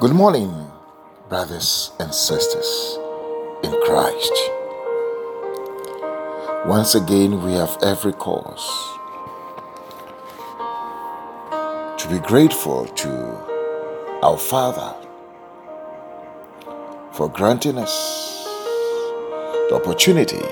[0.00, 0.70] Good morning,
[1.28, 2.98] brothers and sisters
[3.62, 4.32] in Christ.
[6.66, 8.66] Once again, we have every cause
[11.98, 13.10] to be grateful to
[14.22, 14.94] our Father
[17.12, 18.44] for granting us
[19.68, 20.44] the opportunity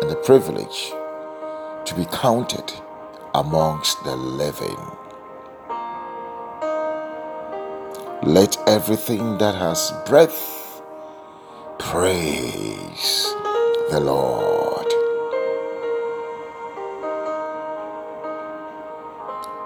[0.00, 0.92] and the privilege
[1.86, 2.72] to be counted
[3.34, 4.76] amongst the living.
[8.22, 10.82] Let everything that has breath
[11.78, 13.34] praise
[13.90, 14.86] the Lord.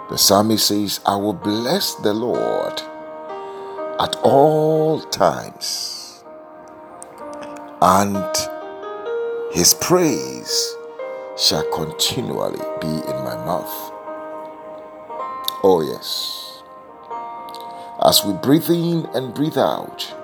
[0.09, 2.81] The psalmist says, I will bless the Lord
[3.99, 6.23] at all times,
[7.83, 8.37] and
[9.51, 10.77] his praise
[11.37, 13.93] shall continually be in my mouth.
[15.65, 16.44] Oh, yes
[18.03, 20.15] as we breathe in and breathe out.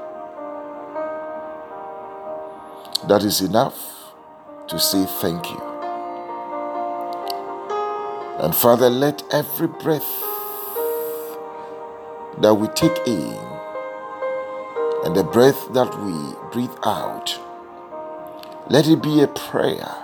[3.09, 4.13] That is enough
[4.69, 5.61] to say thank you.
[8.41, 10.21] And Father, let every breath
[12.39, 13.39] that we take in
[15.05, 16.13] and the breath that we
[16.53, 17.39] breathe out,
[18.69, 19.95] let it be a prayer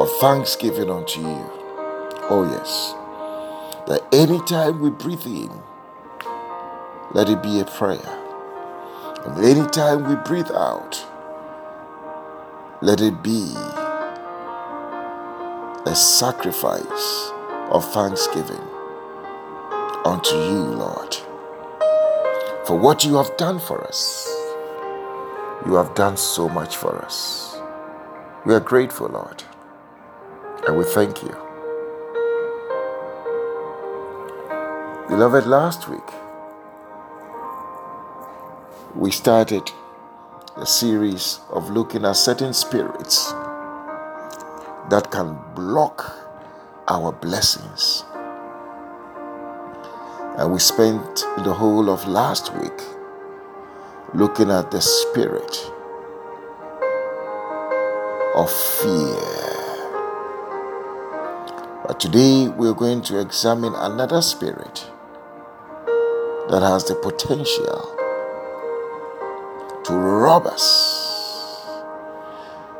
[0.00, 1.50] of thanksgiving unto you.
[2.28, 2.99] Oh, yes
[3.90, 5.50] that anytime we breathe in,
[7.12, 8.18] let it be a prayer.
[9.26, 11.04] And anytime we breathe out,
[12.82, 13.52] let it be
[15.86, 17.32] a sacrifice
[17.72, 18.62] of thanksgiving
[20.04, 21.16] unto you, Lord,
[22.64, 24.28] for what you have done for us.
[25.66, 27.60] You have done so much for us.
[28.46, 29.42] We are grateful, Lord,
[30.68, 31.49] and we thank you.
[35.10, 36.08] Beloved, last week
[38.94, 39.68] we started
[40.56, 43.32] a series of looking at certain spirits
[44.88, 46.14] that can block
[46.86, 48.04] our blessings.
[50.38, 52.80] And we spent the whole of last week
[54.14, 55.72] looking at the spirit
[58.36, 59.40] of fear.
[61.84, 64.88] But today we're going to examine another spirit
[66.50, 67.96] that has the potential
[69.84, 71.64] to rob us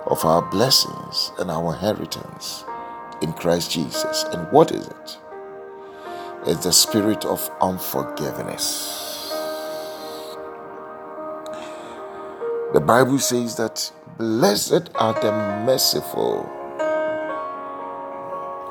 [0.07, 2.65] of our blessings and our inheritance
[3.23, 4.25] in Christ Jesus.
[4.33, 5.19] And what is it?
[6.47, 9.31] It's the spirit of unforgiveness.
[12.73, 15.31] The Bible says that blessed are the
[15.65, 16.51] merciful,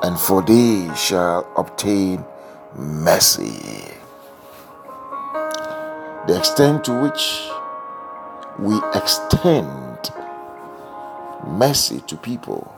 [0.02, 2.22] and for they shall obtain
[2.76, 3.94] mercy
[6.26, 7.48] the extent to which
[8.58, 10.10] we extend
[11.46, 12.74] mercy to people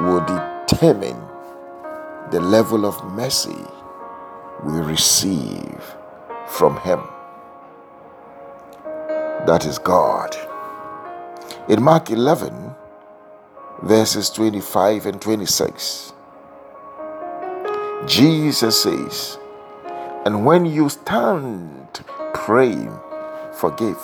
[0.00, 1.20] will determine
[2.30, 3.56] the level of mercy
[4.64, 5.82] we receive
[6.46, 7.00] from Him.
[9.46, 10.36] That is God.
[11.68, 12.74] In Mark 11,
[13.82, 16.12] verses 25 and 26,
[18.06, 19.38] Jesus says,
[20.24, 22.96] And when you stand praying,
[23.54, 23.98] forgive.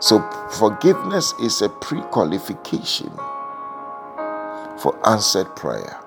[0.00, 0.20] So,
[0.50, 3.12] forgiveness is a pre qualification
[4.78, 6.00] for answered prayer.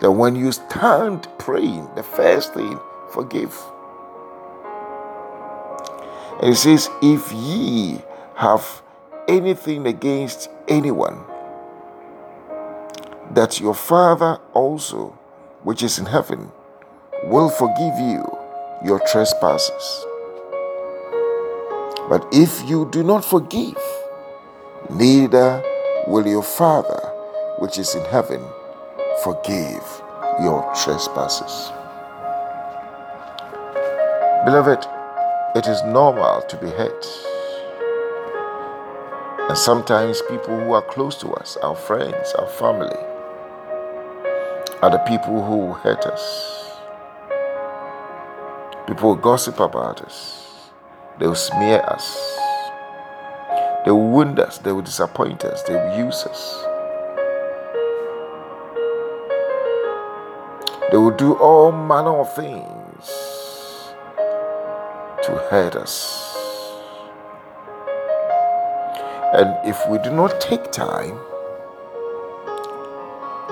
[0.00, 2.78] That when you stand praying, the first thing,
[3.10, 3.54] forgive.
[6.40, 8.02] And it says, If ye
[8.36, 8.82] have
[9.28, 11.24] anything against anyone,
[13.30, 15.18] that your Father also,
[15.64, 16.52] which is in heaven,
[17.24, 18.24] will forgive you
[18.84, 20.06] your trespasses.
[22.08, 23.82] But if you do not forgive,
[24.90, 25.62] neither
[26.06, 27.00] will your Father,
[27.58, 28.44] which is in heaven,
[29.22, 30.02] forgive
[30.42, 31.72] your trespasses.
[34.44, 34.86] Beloved,
[35.56, 37.06] it is normal to be hurt.
[39.48, 43.13] And sometimes people who are close to us, our friends, our family,
[44.84, 46.76] are the people who hurt us.
[48.86, 50.68] People will gossip about us.
[51.18, 52.38] They will smear us.
[53.86, 54.58] They will wound us.
[54.58, 55.62] They will disappoint us.
[55.62, 56.64] They will use us.
[60.90, 63.08] They will do all manner of things
[65.24, 66.36] to hurt us.
[69.32, 71.18] And if we do not take time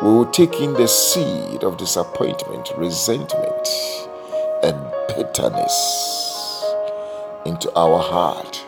[0.02, 3.68] we will take in the seed of disappointment, resentment,
[4.64, 4.76] and
[5.06, 6.64] bitterness
[7.46, 8.66] into our heart.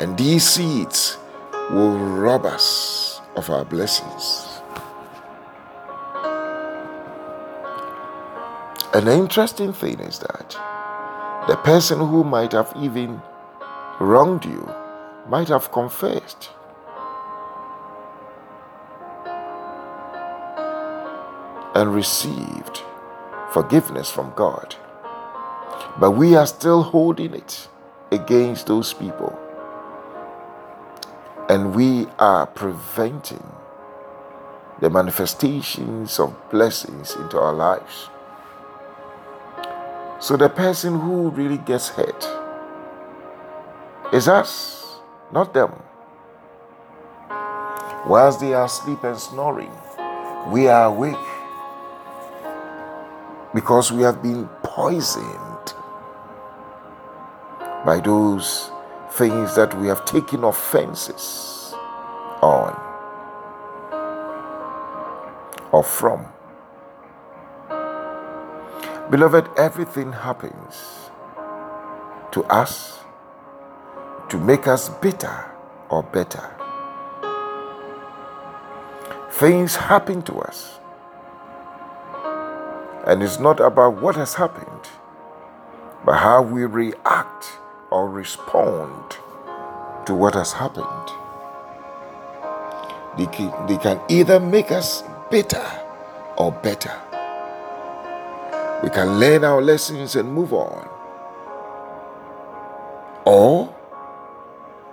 [0.00, 1.18] And these seeds
[1.70, 4.62] will rob us of our blessings.
[8.92, 10.56] The interesting thing is that
[11.46, 13.20] the person who might have even
[14.00, 14.66] wronged you
[15.28, 16.48] might have confessed.
[21.74, 22.82] And received
[23.50, 24.76] forgiveness from God.
[25.98, 27.68] But we are still holding it
[28.10, 29.38] against those people.
[31.48, 33.44] And we are preventing
[34.80, 38.08] the manifestations of blessings into our lives.
[40.20, 42.28] So the person who really gets hurt
[44.12, 44.98] is us,
[45.32, 45.72] not them.
[48.06, 49.72] Whilst they are asleep and snoring,
[50.50, 51.33] we are awake
[53.54, 55.74] because we have been poisoned
[57.84, 58.70] by those
[59.12, 61.72] things that we have taken offenses
[62.42, 62.74] on
[65.70, 66.26] or from.
[69.10, 71.10] Beloved, everything happens
[72.32, 72.98] to us
[74.28, 75.44] to make us bitter
[75.90, 76.50] or better.
[79.30, 80.80] Things happen to us.
[83.06, 84.88] And it's not about what has happened,
[86.04, 87.58] but how we react
[87.90, 89.16] or respond
[90.06, 90.86] to what has happened.
[93.18, 95.64] They can, they can either make us bitter
[96.36, 96.92] or better.
[98.82, 100.88] We can learn our lessons and move on.
[103.26, 103.74] Or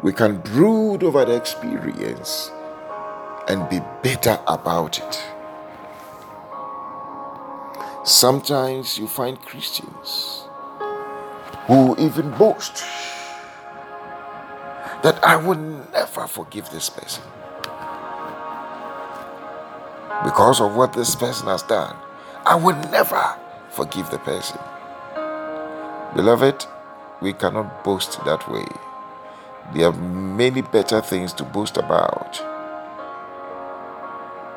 [0.01, 2.51] we can brood over the experience
[3.47, 5.30] and be bitter about it.
[8.03, 10.45] Sometimes you find Christians
[11.67, 12.83] who even boast
[15.03, 15.59] that I will
[15.93, 17.23] never forgive this person
[20.23, 21.95] because of what this person has done.
[22.43, 23.37] I will never
[23.69, 24.59] forgive the person.
[26.15, 26.65] Beloved,
[27.21, 28.65] we cannot boast that way.
[29.75, 32.41] There are many better things to boast about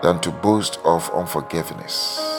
[0.02, 2.33] than to boast of unforgiveness.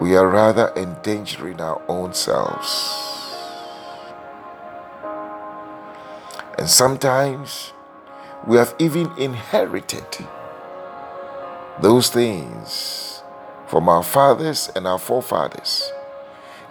[0.00, 2.94] We are rather endangering our own selves.
[6.56, 7.72] And sometimes
[8.46, 10.06] we have even inherited
[11.80, 13.22] those things
[13.66, 15.90] from our fathers and our forefathers.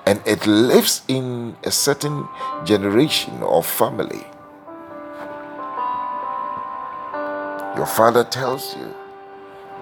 [0.06, 2.30] And it lives in a certain
[2.64, 4.26] generation or family.
[7.76, 8.96] Your father tells you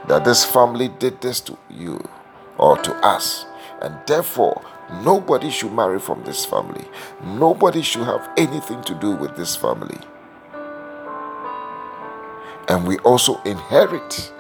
[0.08, 2.10] that this family did this to you
[2.58, 3.46] or to us,
[3.82, 4.62] and therefore
[5.04, 6.86] nobody should marry from this family.
[7.24, 10.00] Nobody should have anything to do with this family.
[12.68, 14.34] And we also inherit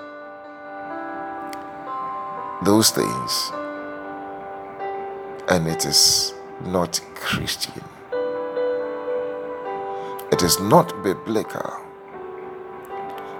[2.63, 3.51] those things
[5.47, 6.33] and it is
[6.65, 7.83] not Christian.
[10.31, 11.81] It is not biblical.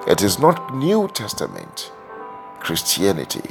[0.08, 1.92] It is not New Testament
[2.60, 3.50] Christianity.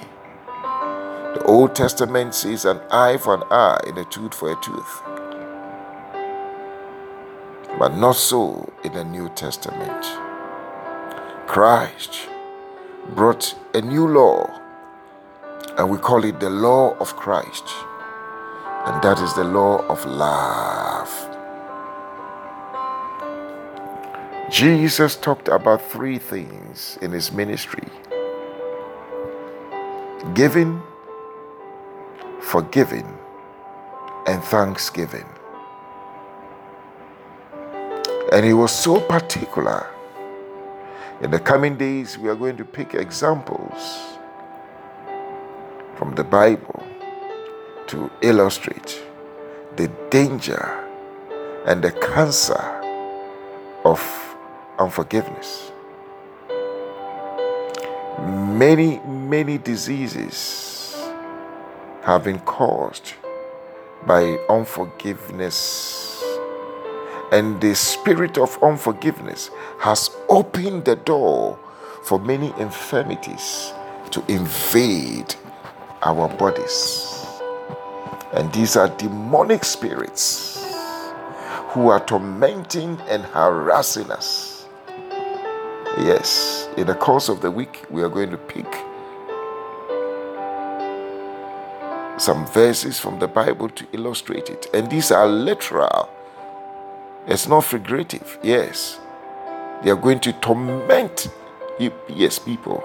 [1.35, 5.03] The Old Testament says an eye for an eye and a tooth for a tooth.
[7.79, 10.05] But not so in the New Testament.
[11.47, 12.29] Christ
[13.15, 14.49] brought a new law
[15.77, 17.65] and we call it the law of Christ.
[18.87, 21.11] And that is the law of love.
[24.51, 27.89] Jesus talked about three things in his ministry
[30.33, 30.83] giving,
[32.55, 33.19] forgiving,
[34.29, 35.27] and thanksgiving.
[38.31, 39.89] And he was so particular.
[41.21, 44.19] In the coming days, we are going to pick examples
[45.97, 46.81] from the Bible
[47.89, 49.03] to illustrate
[49.75, 50.65] the danger
[51.67, 52.65] and the cancer
[53.85, 54.01] of
[54.79, 55.73] unforgiveness.
[58.21, 60.74] Many, many diseases
[62.05, 63.15] have been caused
[64.07, 66.23] by unforgiveness.
[67.33, 71.59] And the spirit of unforgiveness has opened the door
[72.05, 73.73] for many infirmities
[74.11, 75.35] to invade
[76.03, 77.27] our bodies.
[78.33, 80.65] And these are demonic spirits
[81.69, 84.55] who are tormenting and harassing us
[85.99, 88.67] Yes, in the course of the week, we are going to pick
[92.17, 94.67] some verses from the Bible to illustrate it.
[94.73, 96.09] And these are literal,
[97.27, 98.39] it's not figurative.
[98.43, 99.01] Yes,
[99.83, 101.29] they are going to torment,
[102.09, 102.83] yes, people.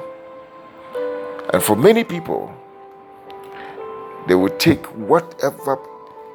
[1.54, 2.54] And for many people,
[4.28, 5.80] they will take whatever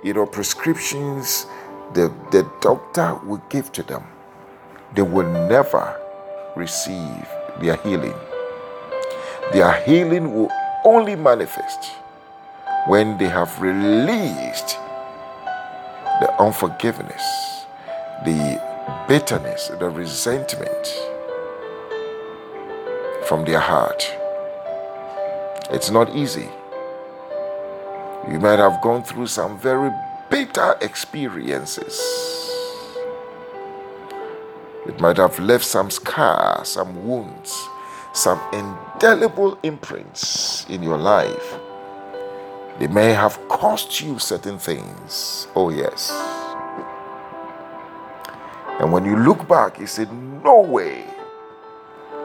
[0.02, 1.46] you know prescriptions
[1.94, 4.02] the, the doctor will give to them.
[4.94, 6.00] They will never
[6.56, 7.26] receive
[7.60, 8.14] their healing.
[9.52, 10.50] Their healing will
[10.84, 11.92] only manifest
[12.86, 14.78] when they have released
[16.20, 17.66] the unforgiveness,
[18.24, 18.60] the
[19.08, 20.86] bitterness, the resentment
[23.26, 24.04] from their heart.
[25.70, 26.48] It's not easy.
[28.30, 29.90] You might have gone through some very
[30.30, 31.98] bitter experiences.
[34.86, 37.68] It might have left some scars, some wounds,
[38.12, 41.58] some indelible imprints in your life.
[42.78, 45.46] They may have cost you certain things.
[45.54, 46.10] Oh, yes.
[48.80, 50.06] And when you look back, you say,
[50.42, 51.04] No way,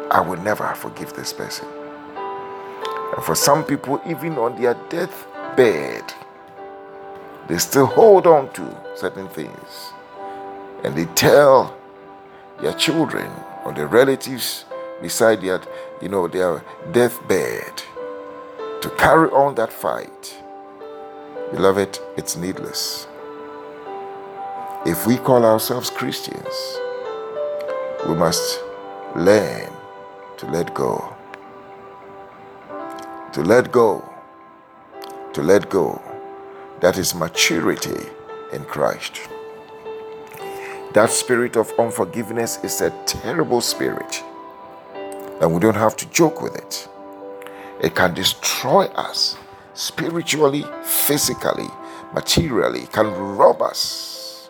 [0.10, 1.68] I will never forgive this person.
[3.16, 6.14] And for some people, even on their deathbed,
[7.48, 9.94] they still hold on to certain things.
[10.84, 11.78] And they tell
[12.60, 13.32] their children
[13.66, 14.66] or their relatives
[15.02, 15.62] beside their,
[16.02, 17.84] you know, their deathbed
[18.82, 20.38] to carry on that fight.
[21.52, 23.08] Beloved, it's needless.
[24.86, 26.80] If we call ourselves Christians,
[28.08, 28.62] we must
[29.16, 29.70] learn
[30.38, 31.16] to let go.
[33.34, 34.08] To let go.
[35.34, 36.02] To let go.
[36.80, 38.10] That is maturity
[38.54, 39.20] in Christ.
[40.94, 44.24] That spirit of unforgiveness is a terrible spirit,
[45.42, 46.88] and we don't have to joke with it.
[47.82, 49.38] It can destroy us
[49.74, 51.70] spiritually, physically,
[52.14, 54.50] materially, it can rob us.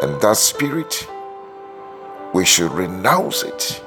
[0.00, 1.08] And that spirit,
[2.32, 3.82] we should renounce it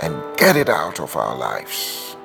[0.00, 2.16] and get it out of our lives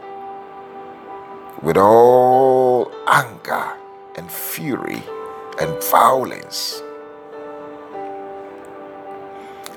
[1.61, 3.73] with all anger
[4.15, 5.03] and fury
[5.59, 6.81] and violence.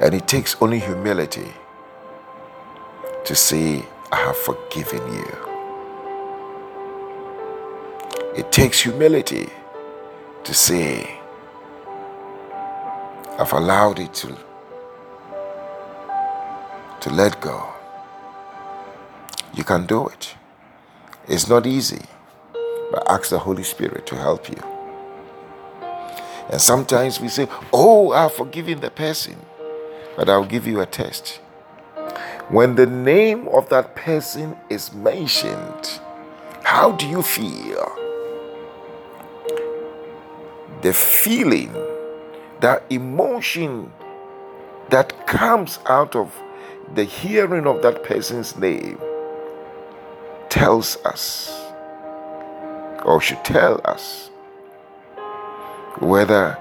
[0.01, 1.53] And it takes only humility
[3.25, 5.39] to say, I have forgiven you.
[8.37, 9.49] It takes humility
[10.45, 11.19] to say,
[13.39, 14.37] I've allowed it to,
[17.01, 17.73] to let go.
[19.55, 20.35] You can do it.
[21.29, 22.03] It's not easy,
[22.91, 24.63] but ask the Holy Spirit to help you.
[26.51, 29.37] And sometimes we say, Oh, I've forgiven the person,
[30.17, 31.42] but I'll give you a test.
[32.49, 36.01] When the name of that person is mentioned,
[36.65, 37.91] how do you feel?
[40.83, 41.73] The feeling,
[42.61, 43.93] that emotion
[44.91, 46.37] that comes out of
[46.95, 48.99] the hearing of that person's name
[50.51, 51.51] tells us,
[53.05, 54.29] or should tell us,
[55.99, 56.59] whether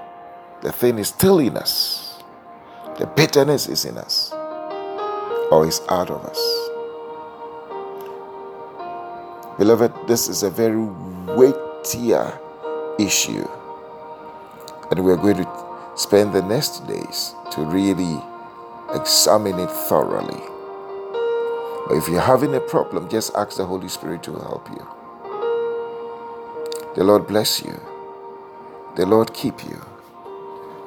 [0.62, 2.22] the thing is still in us,
[2.98, 4.32] the bitterness is in us,
[5.52, 6.40] or is out of us.
[9.58, 10.82] Beloved, this is a very
[11.36, 12.40] weightier
[12.98, 13.46] issue,
[14.90, 15.48] and we're going to
[15.94, 18.18] spend the next days to really
[18.94, 20.42] examine it thoroughly.
[21.86, 24.88] But if you're having a problem, just ask the Holy Spirit to help you.
[26.94, 27.78] The Lord bless you.
[28.96, 29.84] The Lord keep you.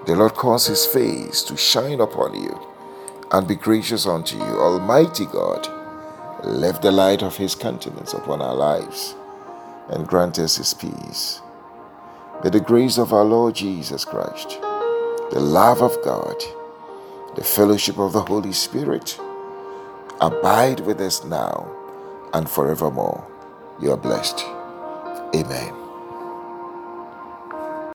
[0.08, 2.75] The Lord cause his face to shine upon you
[3.32, 4.44] and be gracious unto you.
[4.44, 5.68] Almighty God,
[6.44, 9.16] lift the light of his countenance upon our lives
[9.90, 11.42] and grant us his peace.
[12.44, 14.60] May the grace of our Lord Jesus Christ,
[15.32, 16.36] the love of God,
[17.36, 19.20] the fellowship of the Holy Spirit,
[20.22, 21.70] abide with us now
[22.34, 23.26] and forevermore.
[23.82, 24.44] You are blessed.
[25.36, 25.85] Amen.